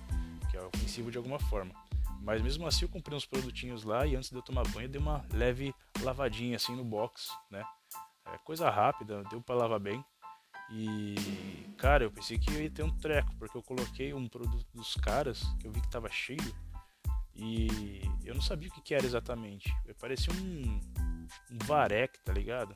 que 0.51 0.59
é 0.59 0.63
ofensivo 0.63 1.11
de 1.11 1.17
alguma 1.17 1.39
forma. 1.39 1.75
Mas 2.21 2.43
mesmo 2.43 2.67
assim 2.67 2.85
eu 2.85 2.89
comprei 2.91 3.17
uns 3.17 3.25
produtinhos 3.25 3.83
lá 3.83 4.07
e 4.07 4.15
antes 4.15 4.29
de 4.29 4.37
eu 4.37 4.43
tomar 4.43 4.63
banho 4.69 4.85
eu 4.85 4.91
dei 4.91 5.01
uma 5.01 5.25
leve 5.33 5.75
lavadinha 6.03 6.57
assim 6.57 6.77
no 6.77 6.85
box, 6.85 7.31
né? 7.51 7.65
É 8.27 8.37
coisa 8.45 8.69
rápida, 8.69 9.25
deu 9.31 9.41
para 9.41 9.55
lavar 9.55 9.81
bem. 9.81 10.05
E 10.71 11.15
cara, 11.79 12.05
eu 12.05 12.11
pensei 12.11 12.39
que 12.39 12.53
ia 12.53 12.71
ter 12.71 12.83
um 12.83 12.95
treco, 12.99 13.35
porque 13.37 13.57
eu 13.57 13.63
coloquei 13.63 14.13
um 14.13 14.29
produto 14.29 14.67
dos 14.75 14.95
caras 14.97 15.43
que 15.59 15.67
eu 15.67 15.73
vi 15.73 15.81
que 15.81 15.89
tava 15.89 16.11
cheio 16.11 16.55
e 17.35 18.03
eu 18.25 18.35
não 18.35 18.43
sabia 18.43 18.69
o 18.69 18.83
que, 18.83 18.95
era 18.95 19.05
exatamente. 19.05 19.73
Parecia 19.99 20.33
um, 20.33 20.81
um 21.51 21.59
Varec, 21.65 22.19
tá 22.25 22.33
ligado? 22.33 22.75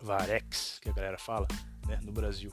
Varex, 0.00 0.78
que 0.80 0.88
a 0.88 0.92
galera 0.92 1.18
fala, 1.18 1.46
né, 1.86 1.98
no 2.02 2.12
Brasil. 2.12 2.50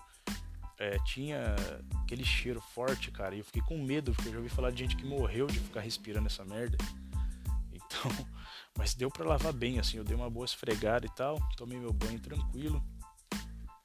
É, 0.78 0.98
tinha 1.06 1.56
aquele 2.04 2.26
cheiro 2.26 2.60
forte, 2.60 3.10
cara, 3.12 3.34
e 3.36 3.40
eu 3.40 3.46
fiquei 3.46 3.62
com 3.62 3.78
medo, 3.78 4.14
porque 4.14 4.30
eu 4.30 4.34
já 4.34 4.38
ouvi 4.40 4.50
falar 4.50 4.72
de 4.72 4.80
gente 4.80 4.96
que 4.96 5.06
morreu 5.06 5.48
de 5.48 5.60
ficar 5.60 5.82
respirando 5.82 6.28
essa 6.28 6.44
merda. 6.44 6.78
Então, 7.72 8.12
mas 8.78 8.94
deu 8.94 9.10
para 9.10 9.26
lavar 9.26 9.54
bem, 9.54 9.80
assim, 9.80 9.98
eu 9.98 10.04
dei 10.04 10.16
uma 10.16 10.30
boa 10.30 10.46
esfregada 10.46 11.06
e 11.06 11.10
tal, 11.10 11.40
tomei 11.56 11.80
meu 11.80 11.94
banho 11.94 12.20
tranquilo. 12.20 12.84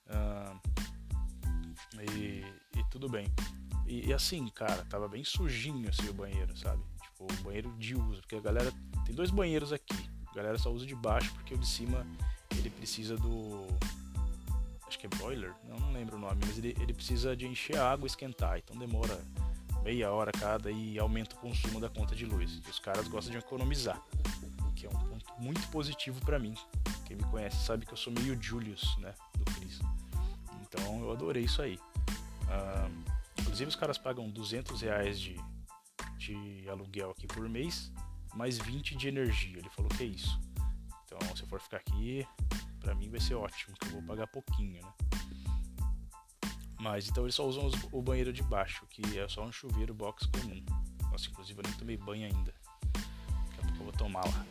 Ah, 0.09 0.57
e, 2.17 2.45
e, 2.77 2.85
tudo 2.91 3.09
bem. 3.09 3.27
E, 3.91 4.07
e, 4.07 4.13
assim, 4.13 4.47
cara, 4.49 4.87
tava 4.89 5.09
bem 5.09 5.25
sujinho 5.25 5.89
assim 5.89 6.09
o 6.09 6.15
banheiro, 6.15 6.57
sabe? 6.57 6.81
o 7.21 7.43
banheiro 7.43 7.75
de 7.77 7.95
uso, 7.95 8.21
porque 8.21 8.37
a 8.37 8.41
galera 8.41 8.73
tem 9.05 9.15
dois 9.15 9.31
banheiros 9.31 9.73
aqui. 9.73 10.09
A 10.31 10.35
galera 10.35 10.57
só 10.57 10.71
usa 10.71 10.87
de 10.87 10.95
baixo 10.95 11.33
porque 11.35 11.55
o 11.55 11.59
de 11.59 11.67
cima 11.67 12.07
ele 12.57 12.71
precisa 12.71 13.17
do 13.17 13.67
acho 14.87 14.99
que 14.99 15.07
é 15.07 15.09
boiler, 15.09 15.53
não, 15.69 15.79
não 15.79 15.93
lembro 15.93 16.17
o 16.17 16.19
nome, 16.19 16.41
mas 16.47 16.59
ele, 16.59 16.75
ele 16.81 16.93
precisa 16.93 17.37
de 17.37 17.47
encher 17.47 17.77
a 17.77 17.93
água 17.93 18.07
e 18.07 18.09
esquentar, 18.09 18.59
então 18.59 18.77
demora 18.77 19.21
meia 19.85 20.11
hora 20.11 20.33
cada 20.33 20.71
e 20.71 20.99
aumenta 20.99 21.37
o 21.37 21.39
consumo 21.39 21.81
da 21.81 21.89
conta 21.89 22.15
de 22.15 22.25
luz. 22.25 22.61
E 22.67 22.71
os 22.71 22.79
caras 22.79 23.07
gostam 23.07 23.33
de 23.33 23.39
economizar, 23.39 24.01
que 24.75 24.87
é 24.87 24.89
um 24.89 24.99
ponto 24.99 25.27
muito 25.39 25.67
positivo 25.69 26.21
para 26.25 26.39
mim. 26.39 26.55
Quem 27.07 27.17
me 27.17 27.25
conhece 27.25 27.65
sabe 27.65 27.87
que 27.87 27.93
eu 27.93 27.97
sou 27.97 28.13
meio 28.13 28.41
Julius, 28.41 28.97
né, 28.99 29.15
do 29.37 29.45
Chris. 29.53 29.79
Então 30.63 31.01
eu 31.01 31.13
adorei 31.13 31.45
isso 31.45 31.61
aí. 31.61 31.79
Inclusive 33.61 33.69
os 33.69 33.77
caras 33.77 33.99
pagam 33.99 34.31
200 34.31 34.81
reais 34.81 35.21
de, 35.21 35.37
de 36.17 36.67
aluguel 36.71 37.11
aqui 37.11 37.27
por 37.27 37.47
mês, 37.47 37.93
mais 38.35 38.57
20 38.57 38.97
de 38.97 39.09
energia. 39.09 39.59
Ele 39.59 39.69
falou 39.69 39.91
que 39.91 40.03
é 40.03 40.07
isso. 40.07 40.41
Então 41.05 41.19
se 41.37 41.43
eu 41.43 41.47
for 41.47 41.61
ficar 41.61 41.77
aqui, 41.77 42.27
para 42.81 42.95
mim 42.95 43.11
vai 43.11 43.21
ser 43.21 43.35
ótimo, 43.35 43.77
que 43.77 43.89
eu 43.89 43.93
vou 43.93 44.03
pagar 44.03 44.27
pouquinho, 44.29 44.81
né? 44.83 44.93
Mas 46.81 47.07
então 47.11 47.25
eles 47.25 47.35
só 47.35 47.47
usam 47.47 47.67
os, 47.67 47.75
o 47.93 48.01
banheiro 48.01 48.33
de 48.33 48.43
baixo, 48.43 48.87
que 48.87 49.19
é 49.19 49.29
só 49.29 49.45
um 49.45 49.53
chuveiro 49.53 49.93
box 49.93 50.27
comum. 50.27 50.65
Nossa, 51.11 51.29
inclusive 51.29 51.59
eu 51.59 51.65
nem 51.69 51.79
tomei 51.79 51.97
banho 51.99 52.25
ainda. 52.25 52.55
Daqui 52.95 53.59
a 53.59 53.63
pouco 53.63 53.79
eu 53.79 53.85
vou 53.85 53.93
tomar 53.93 54.25
lá. 54.25 54.47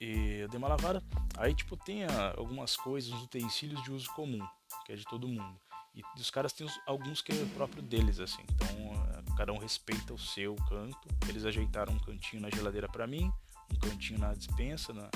E 0.00 0.38
eu 0.38 0.48
dei 0.48 0.58
uma 0.58 0.68
lavada. 0.68 1.02
Aí 1.36 1.52
tipo 1.52 1.76
tem 1.76 2.04
a, 2.04 2.34
algumas 2.36 2.76
coisas, 2.76 3.10
uns 3.10 3.24
utensílios 3.24 3.82
de 3.82 3.90
uso 3.90 4.08
comum, 4.14 4.46
que 4.86 4.92
é 4.92 4.94
de 4.94 5.04
todo 5.04 5.26
mundo. 5.26 5.58
E 5.94 6.02
os 6.16 6.30
caras 6.30 6.52
têm 6.52 6.66
alguns 6.86 7.20
que 7.20 7.32
é 7.32 7.44
próprio 7.54 7.82
deles, 7.82 8.18
assim. 8.18 8.42
Então 8.54 9.36
cada 9.36 9.52
um 9.52 9.58
respeita 9.58 10.12
o 10.12 10.18
seu 10.18 10.54
canto. 10.68 11.08
Eles 11.28 11.44
ajeitaram 11.44 11.92
um 11.92 11.98
cantinho 11.98 12.42
na 12.42 12.50
geladeira 12.50 12.88
para 12.88 13.06
mim, 13.06 13.30
um 13.72 13.78
cantinho 13.78 14.18
na 14.18 14.34
dispensa, 14.34 14.92
na, 14.92 15.10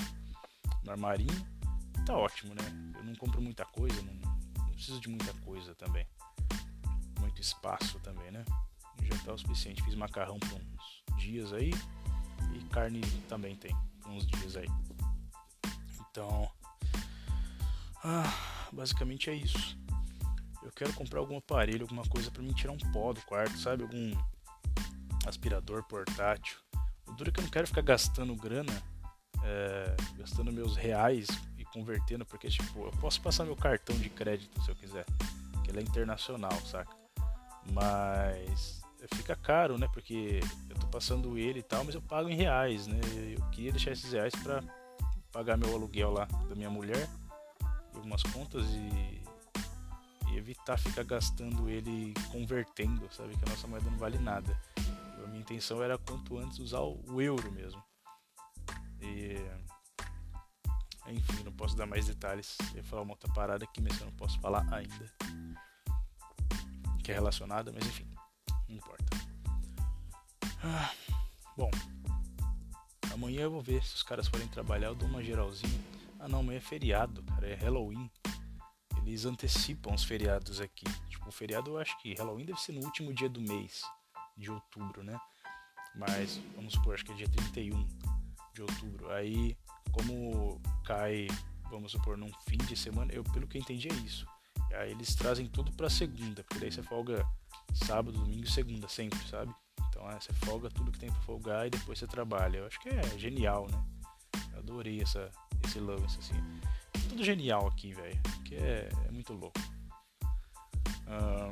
no 0.83 0.91
armarinho 0.91 1.57
tá 2.07 2.15
ótimo, 2.15 2.53
né? 2.55 2.93
Eu 2.95 3.03
não 3.03 3.13
compro 3.15 3.41
muita 3.41 3.65
coisa, 3.65 4.01
não, 4.01 4.13
não 4.13 4.71
preciso 4.71 5.01
de 5.01 5.09
muita 5.09 5.33
coisa 5.41 5.75
também. 5.75 6.07
Muito 7.19 7.41
espaço 7.41 7.99
também, 7.99 8.31
né? 8.31 8.45
Já 9.01 9.17
tá 9.25 9.33
o 9.33 9.37
suficiente. 9.37 9.83
Fiz 9.83 9.93
macarrão 9.93 10.39
por 10.39 10.53
uns 10.53 11.21
dias 11.21 11.51
aí 11.51 11.73
e 12.53 12.63
carne 12.69 13.01
também 13.27 13.57
tem 13.57 13.75
por 13.99 14.11
uns 14.11 14.25
dias 14.25 14.55
aí. 14.55 14.69
Então, 16.09 16.49
ah, 18.05 18.69
basicamente 18.71 19.29
é 19.29 19.35
isso. 19.35 19.77
Eu 20.67 20.73
quero 20.75 20.93
comprar 20.93 21.19
algum 21.19 21.37
aparelho, 21.37 21.83
alguma 21.83 22.03
coisa 22.03 22.29
para 22.29 22.43
me 22.43 22.53
tirar 22.53 22.73
um 22.73 22.77
pó 22.91 23.13
do 23.13 23.21
quarto, 23.21 23.57
sabe? 23.57 23.83
Algum 23.83 24.11
aspirador 25.25 25.83
portátil. 25.83 26.57
O 27.07 27.13
duro 27.13 27.29
é 27.29 27.33
que 27.33 27.39
eu 27.39 27.43
não 27.43 27.49
quero 27.49 27.67
ficar 27.67 27.81
gastando 27.81 28.35
grana, 28.35 28.73
é, 29.43 29.95
gastando 30.17 30.51
meus 30.51 30.75
reais 30.75 31.27
convertendo, 31.77 32.25
porque 32.25 32.49
tipo, 32.49 32.85
eu 32.85 32.91
posso 32.99 33.21
passar 33.21 33.45
meu 33.45 33.55
cartão 33.55 33.95
de 33.97 34.09
crédito 34.09 34.61
se 34.63 34.69
eu 34.71 34.75
quiser, 34.75 35.05
que 35.63 35.69
ele 35.69 35.79
é 35.79 35.81
internacional, 35.81 36.53
saca? 36.65 36.95
Mas 37.71 38.81
fica 39.13 39.35
caro, 39.35 39.77
né? 39.77 39.87
Porque 39.93 40.39
eu 40.69 40.75
tô 40.77 40.87
passando 40.87 41.37
ele 41.37 41.59
e 41.59 41.63
tal, 41.63 41.83
mas 41.83 41.95
eu 41.95 42.01
pago 42.01 42.29
em 42.29 42.35
reais, 42.35 42.87
né? 42.87 42.99
Eu 43.37 43.43
queria 43.51 43.71
deixar 43.71 43.91
esses 43.91 44.11
reais 44.11 44.33
para 44.35 44.63
pagar 45.31 45.57
meu 45.57 45.73
aluguel 45.73 46.11
lá 46.11 46.25
da 46.25 46.55
minha 46.55 46.69
mulher 46.69 47.07
e 47.93 47.97
algumas 47.97 48.23
contas 48.23 48.65
e, 48.69 49.21
evitar 50.37 50.77
ficar 50.77 51.03
gastando 51.03 51.69
ele 51.69 52.13
convertendo, 52.31 53.07
sabe? 53.11 53.35
Que 53.37 53.45
a 53.45 53.49
nossa 53.49 53.67
moeda 53.67 53.89
não 53.89 53.97
vale 53.97 54.17
nada. 54.17 54.59
A 55.23 55.27
minha 55.27 55.41
intenção 55.41 55.83
era 55.83 55.97
quanto 55.97 56.37
antes 56.37 56.59
usar 56.59 56.81
o 56.81 57.21
euro 57.21 57.51
mesmo. 57.51 57.83
E 59.01 59.35
enfim, 61.07 61.43
não 61.43 61.51
posso 61.51 61.75
dar 61.75 61.85
mais 61.85 62.07
detalhes. 62.07 62.57
Eu 62.71 62.77
ia 62.77 62.83
falar 62.83 63.01
uma 63.01 63.13
outra 63.13 63.31
parada 63.33 63.63
aqui, 63.63 63.81
mas 63.81 63.99
eu 63.99 64.05
não 64.05 64.13
posso 64.13 64.39
falar 64.39 64.65
ainda. 64.73 65.11
Que 67.03 67.11
é 67.11 67.15
relacionada, 67.15 67.71
mas 67.71 67.85
enfim, 67.85 68.07
não 68.67 68.75
importa. 68.75 69.05
Ah, 70.63 70.91
bom, 71.55 71.71
amanhã 73.13 73.41
eu 73.41 73.51
vou 73.51 73.61
ver 73.61 73.81
se 73.83 73.95
os 73.95 74.03
caras 74.03 74.27
forem 74.27 74.47
trabalhar. 74.47 74.87
Eu 74.87 74.95
dou 74.95 75.07
uma 75.07 75.23
geralzinha. 75.23 75.79
Ah, 76.19 76.27
não, 76.27 76.39
amanhã 76.39 76.57
é 76.57 76.61
feriado, 76.61 77.23
cara, 77.23 77.47
é 77.47 77.55
Halloween. 77.55 78.09
Eles 79.07 79.23
antecipam 79.23 79.93
os 79.93 80.03
feriados 80.03 80.59
aqui. 80.59 80.83
Tipo, 81.09 81.29
o 81.29 81.31
feriado 81.31 81.71
eu 81.71 81.77
acho 81.77 81.97
que 82.01 82.13
Halloween 82.15 82.45
deve 82.45 82.59
ser 82.59 82.73
no 82.73 82.83
último 82.83 83.13
dia 83.13 83.29
do 83.29 83.39
mês 83.39 83.81
de 84.35 84.51
outubro, 84.51 85.01
né? 85.01 85.17
Mas 85.95 86.41
vamos 86.53 86.73
supor, 86.73 86.93
acho 86.93 87.05
que 87.05 87.13
é 87.13 87.15
dia 87.15 87.29
31 87.29 87.87
de 88.53 88.61
outubro. 88.61 89.09
Aí 89.11 89.57
como 89.93 90.61
cai, 90.83 91.27
vamos 91.69 91.93
supor, 91.93 92.17
num 92.17 92.29
fim 92.49 92.57
de 92.57 92.75
semana, 92.75 93.13
eu 93.13 93.23
pelo 93.23 93.47
que 93.47 93.57
eu 93.57 93.61
entendi 93.61 93.87
é 93.87 93.93
isso. 93.93 94.27
Aí 94.73 94.91
eles 94.91 95.15
trazem 95.15 95.47
tudo 95.47 95.71
pra 95.71 95.89
segunda, 95.89 96.43
porque 96.43 96.59
daí 96.59 96.71
você 96.71 96.83
folga 96.83 97.25
sábado, 97.73 98.19
domingo 98.19 98.43
e 98.43 98.51
segunda 98.51 98.89
sempre, 98.89 99.25
sabe? 99.29 99.55
Então 99.87 100.09
é, 100.11 100.19
você 100.19 100.33
folga 100.33 100.69
tudo 100.69 100.91
que 100.91 100.99
tem 100.99 101.09
pra 101.09 101.21
folgar 101.21 101.65
e 101.65 101.69
depois 101.69 101.97
você 101.97 102.05
trabalha. 102.05 102.57
Eu 102.57 102.67
acho 102.67 102.79
que 102.81 102.89
é 102.89 103.17
genial, 103.17 103.69
né? 103.71 103.83
Eu 104.51 104.59
adorei 104.59 105.01
essa, 105.01 105.31
esse 105.63 105.79
lance, 105.79 106.19
assim. 106.19 106.35
Tudo 107.17 107.25
genial 107.25 107.65
aqui, 107.65 107.93
velho. 107.93 108.15
Que 108.45 108.55
é, 108.57 108.89
é, 109.07 109.11
muito 109.11 109.33
louco. 109.33 109.59
Um, 111.07 111.49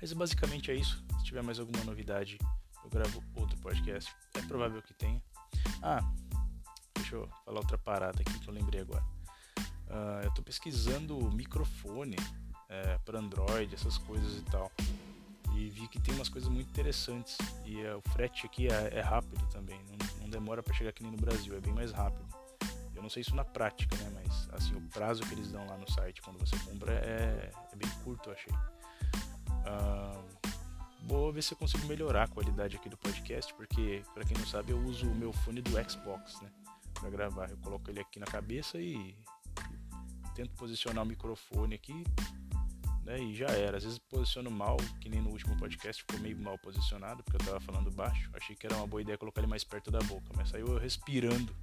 mas 0.00 0.12
basicamente 0.12 0.70
é 0.70 0.74
isso. 0.76 1.04
Se 1.18 1.24
tiver 1.24 1.42
mais 1.42 1.58
alguma 1.58 1.82
novidade, 1.82 2.38
eu 2.84 2.90
gravo 2.90 3.20
outro 3.34 3.58
podcast. 3.58 4.14
É 4.34 4.42
provável 4.42 4.80
que 4.82 4.94
tenha. 4.94 5.20
Ah, 5.82 5.98
deixa 6.94 7.16
eu 7.16 7.28
falar 7.44 7.58
outra 7.58 7.76
parada 7.76 8.22
aqui 8.22 8.38
que 8.38 8.48
eu 8.48 8.54
lembrei 8.54 8.82
agora. 8.82 9.02
Uh, 9.88 10.22
eu 10.22 10.28
estou 10.28 10.44
pesquisando 10.44 11.18
microfone 11.32 12.14
é, 12.68 12.96
para 12.98 13.18
Android, 13.18 13.74
essas 13.74 13.98
coisas 13.98 14.38
e 14.38 14.42
tal. 14.42 14.70
E 15.56 15.68
vi 15.70 15.88
que 15.88 16.00
tem 16.00 16.14
umas 16.14 16.28
coisas 16.28 16.48
muito 16.48 16.70
interessantes. 16.70 17.36
E 17.64 17.80
é, 17.80 17.96
o 17.96 18.00
frete 18.12 18.46
aqui 18.46 18.68
é, 18.68 18.96
é 18.96 19.00
rápido 19.00 19.44
também. 19.48 19.80
Não, 19.90 20.20
não 20.20 20.30
demora 20.30 20.62
para 20.62 20.72
chegar 20.72 20.90
aqui 20.90 21.02
nem 21.02 21.10
no 21.10 21.18
Brasil, 21.18 21.56
é 21.56 21.60
bem 21.60 21.74
mais 21.74 21.90
rápido. 21.90 22.33
Não 23.04 23.10
sei 23.10 23.20
isso 23.20 23.36
na 23.36 23.44
prática, 23.44 23.96
né? 23.96 24.10
Mas 24.14 24.48
assim, 24.52 24.74
o 24.74 24.80
prazo 24.88 25.22
que 25.22 25.34
eles 25.34 25.52
dão 25.52 25.64
lá 25.66 25.76
no 25.76 25.88
site 25.90 26.20
quando 26.20 26.38
você 26.38 26.56
compra 26.58 26.92
é, 26.92 27.50
é 27.72 27.76
bem 27.76 27.88
curto, 28.02 28.30
eu 28.30 28.34
achei. 28.34 28.52
Vou 31.06 31.30
ver 31.30 31.42
se 31.42 31.52
eu 31.52 31.58
consigo 31.58 31.86
melhorar 31.86 32.24
a 32.24 32.28
qualidade 32.28 32.76
aqui 32.76 32.88
do 32.88 32.96
podcast, 32.96 33.52
porque 33.54 34.02
para 34.14 34.24
quem 34.24 34.36
não 34.36 34.46
sabe 34.46 34.72
eu 34.72 34.78
uso 34.78 35.06
o 35.06 35.14
meu 35.14 35.32
fone 35.32 35.60
do 35.60 35.70
Xbox, 35.90 36.40
né? 36.40 36.50
para 36.94 37.10
gravar. 37.10 37.50
Eu 37.50 37.56
coloco 37.58 37.90
ele 37.90 38.00
aqui 38.00 38.18
na 38.18 38.26
cabeça 38.26 38.78
e 38.78 39.14
tento 40.34 40.54
posicionar 40.54 41.04
o 41.04 41.06
microfone 41.06 41.74
aqui, 41.74 42.04
né? 43.02 43.20
E 43.20 43.34
já 43.34 43.48
era. 43.48 43.76
Às 43.76 43.84
vezes 43.84 43.98
posiciono 43.98 44.50
mal, 44.50 44.76
que 45.00 45.08
nem 45.08 45.20
no 45.20 45.30
último 45.30 45.56
podcast 45.56 46.02
ficou 46.02 46.18
meio 46.20 46.38
mal 46.40 46.58
posicionado, 46.58 47.22
porque 47.22 47.42
eu 47.42 47.46
tava 47.46 47.60
falando 47.60 47.90
baixo. 47.90 48.30
Achei 48.32 48.56
que 48.56 48.66
era 48.66 48.76
uma 48.76 48.86
boa 48.86 49.02
ideia 49.02 49.18
colocar 49.18 49.40
ele 49.40 49.48
mais 49.48 49.64
perto 49.64 49.90
da 49.90 50.00
boca, 50.00 50.32
mas 50.36 50.48
saiu 50.48 50.68
eu 50.68 50.78
respirando. 50.78 51.54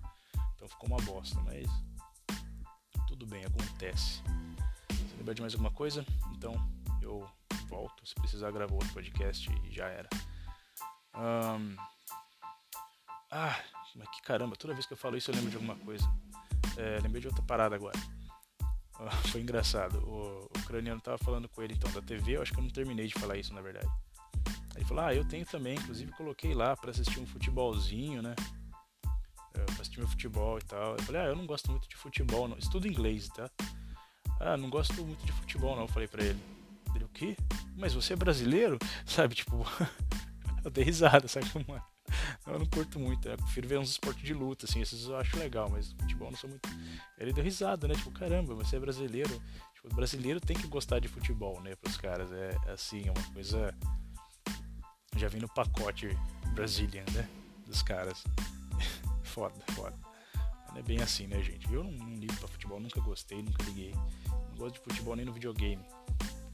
Então 0.62 0.70
ficou 0.70 0.90
uma 0.90 1.02
bosta, 1.02 1.42
mas 1.42 1.68
tudo 3.08 3.26
bem, 3.26 3.44
acontece. 3.44 4.22
Se 4.92 5.18
lembrar 5.18 5.34
de 5.34 5.42
mais 5.42 5.54
alguma 5.54 5.72
coisa, 5.72 6.06
então 6.36 6.54
eu 7.02 7.28
volto. 7.68 8.06
Se 8.06 8.14
precisar 8.14 8.52
gravar 8.52 8.72
outro 8.76 8.94
podcast 8.94 9.50
e 9.64 9.72
já 9.72 9.88
era. 9.88 10.08
Um... 11.16 11.76
Ah, 13.32 13.60
mas 13.96 14.08
que 14.10 14.22
caramba, 14.22 14.56
toda 14.56 14.76
vez 14.76 14.86
que 14.86 14.94
eu 14.94 14.98
falo 14.98 15.18
isso 15.18 15.32
eu 15.32 15.36
lembro 15.36 15.50
de 15.50 15.56
alguma 15.56 15.76
coisa. 15.78 16.06
É, 16.78 17.00
lembrei 17.00 17.22
de 17.22 17.28
outra 17.28 17.42
parada 17.42 17.76
agora. 17.76 17.98
Foi 19.32 19.42
engraçado. 19.42 19.98
O, 20.08 20.48
o 20.56 20.60
ucraniano 20.60 21.02
tava 21.02 21.18
falando 21.18 21.50
com 21.50 21.64
ele 21.64 21.74
então 21.74 21.92
da 21.92 22.04
TV, 22.04 22.38
eu 22.38 22.44
acho 22.44 22.54
que 22.54 22.60
eu 22.60 22.64
não 22.64 22.70
terminei 22.70 23.08
de 23.08 23.16
falar 23.16 23.36
isso 23.36 23.52
na 23.52 23.62
verdade. 23.62 23.90
Ele 24.76 24.86
falou: 24.86 25.06
Ah, 25.06 25.16
eu 25.16 25.28
tenho 25.28 25.44
também, 25.48 25.74
inclusive 25.74 26.12
coloquei 26.12 26.54
lá 26.54 26.78
para 26.78 26.92
assistir 26.92 27.20
um 27.20 27.26
futebolzinho, 27.26 28.22
né? 28.22 28.36
Pra 29.52 29.64
assistir 29.66 30.00
meu 30.00 30.08
futebol 30.08 30.58
e 30.58 30.62
tal. 30.62 30.96
Eu 30.96 31.04
falei: 31.04 31.22
Ah, 31.22 31.26
eu 31.26 31.36
não 31.36 31.46
gosto 31.46 31.70
muito 31.72 31.88
de 31.88 31.96
futebol, 31.96 32.48
não. 32.48 32.58
Estudo 32.58 32.88
inglês, 32.88 33.28
tá? 33.30 33.50
Ah, 34.40 34.58
não 34.58 34.70
gosto 34.70 35.06
muito 35.06 35.26
de 35.26 35.32
futebol, 35.32 35.76
não. 35.76 35.84
Eu 35.84 35.88
falei 35.88 36.08
pra 36.08 36.24
ele: 36.24 36.40
Ele, 36.96 37.04
o 37.04 37.10
quê? 37.10 37.36
Mas 37.76 37.94
você 37.94 38.14
é 38.14 38.16
brasileiro? 38.16 38.78
Sabe, 39.06 39.36
tipo, 39.36 39.66
eu 40.64 40.72
dei 40.72 40.84
risada, 40.84 41.28
sabe 41.28 41.50
como 41.52 41.76
é? 41.76 41.82
eu 42.46 42.60
não 42.60 42.66
curto 42.66 43.00
muito, 43.00 43.28
né? 43.28 43.36
eu 43.36 43.38
prefiro 43.38 43.68
ver 43.68 43.80
uns 43.80 43.92
esportes 43.92 44.24
de 44.24 44.34
luta, 44.34 44.66
assim, 44.66 44.82
esses 44.82 45.06
eu 45.06 45.16
acho 45.16 45.38
legal, 45.38 45.70
mas 45.70 45.94
futebol 45.94 46.30
não 46.30 46.38
sou 46.38 46.50
muito. 46.50 46.68
Ele 47.18 47.32
deu 47.32 47.44
risada, 47.44 47.88
né? 47.88 47.94
Tipo, 47.94 48.12
caramba, 48.12 48.54
você 48.54 48.76
é 48.76 48.80
brasileiro. 48.80 49.42
Tipo, 49.76 49.96
brasileiro 49.96 50.40
tem 50.40 50.56
que 50.56 50.68
gostar 50.68 51.00
de 51.00 51.08
futebol, 51.08 51.62
né? 51.62 51.76
Para 51.76 51.90
os 51.90 51.98
caras. 51.98 52.32
É, 52.32 52.58
é 52.68 52.72
assim, 52.72 53.08
é 53.08 53.12
uma 53.12 53.34
coisa. 53.34 53.74
Já 55.16 55.28
vem 55.28 55.42
no 55.42 55.50
pacote 55.50 56.10
Brazilian, 56.54 57.06
né? 57.14 57.28
Dos 57.66 57.82
caras. 57.82 58.24
Foda, 59.32 59.56
foda. 59.72 59.96
Não 60.70 60.78
é 60.78 60.82
bem 60.82 61.02
assim, 61.02 61.28
né, 61.28 61.42
gente? 61.42 61.72
Eu 61.72 61.84
não, 61.84 61.92
não 61.92 62.16
ligo 62.16 62.36
pra 62.38 62.48
futebol, 62.48 62.80
nunca 62.80 63.00
gostei, 63.02 63.42
nunca 63.42 63.64
liguei. 63.64 63.94
Não 64.28 64.58
gosto 64.58 64.76
de 64.76 64.82
futebol 64.82 65.16
nem 65.16 65.26
no 65.26 65.34
videogame. 65.34 65.84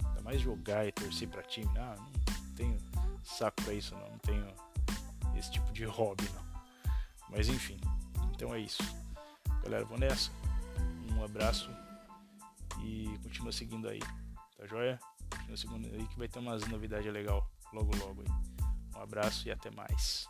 Ainda 0.06 0.22
mais 0.22 0.40
jogar 0.40 0.88
e 0.88 0.92
torcer 0.92 1.28
pra 1.28 1.42
time. 1.44 1.70
Ah, 1.78 1.96
não 1.98 2.56
tenho 2.56 2.78
saco 3.24 3.62
pra 3.64 3.74
isso, 3.74 3.96
não. 3.96 4.10
Não 4.10 4.20
tenho 4.20 4.48
esse 5.38 5.52
tipo 5.52 5.72
de 5.74 5.86
hobby, 5.86 6.24
não. 6.34 6.46
Mas 7.30 7.50
enfim, 7.50 7.80
então 8.34 8.54
é 8.54 8.60
isso. 8.60 8.84
Galera, 9.64 9.84
vou 9.86 9.98
nessa. 9.98 10.32
Um 11.12 11.24
abraço 11.24 11.70
e 12.84 13.18
continua 13.24 13.52
seguindo 13.52 13.90
aí, 13.90 14.00
tá 14.56 14.66
joia? 14.66 15.00
Continua 15.30 15.58
seguindo 15.58 15.88
aí 15.94 16.08
que 16.08 16.18
vai 16.18 16.28
ter 16.28 16.40
umas 16.40 16.66
novidades 16.68 17.12
legais 17.12 17.44
logo 17.74 17.96
logo 17.98 18.22
aí. 18.22 18.28
Um 18.96 19.02
abraço 19.02 19.48
e 19.48 19.52
até 19.52 19.70
mais. 19.72 20.28